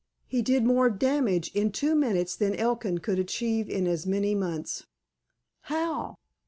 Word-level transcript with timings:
He 0.25 0.41
did 0.41 0.63
more 0.65 0.89
damage 0.89 1.51
in 1.53 1.71
two 1.71 1.93
minutes 1.93 2.35
than 2.35 2.55
Elkin 2.55 2.97
could 3.01 3.19
achieve 3.19 3.69
in 3.69 3.85
as 3.85 4.07
many 4.07 4.33
months." 4.33 4.87
"How?" 5.65 6.17